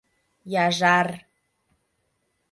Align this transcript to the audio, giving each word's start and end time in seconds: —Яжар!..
—Яжар!.. 0.65 1.07